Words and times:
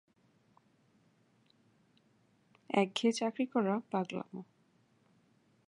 একঘেয়ে 2.69 3.13
চাকরি 3.13 3.45
করা 3.45 3.75
পাগলামো। 3.91 4.41